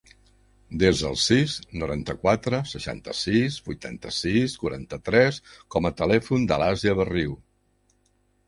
[0.83, 5.41] Desa el sis, noranta-quatre, seixanta-sis, vuitanta-sis, quaranta-tres
[5.77, 7.39] com a telèfon de l'Àsia Berrio.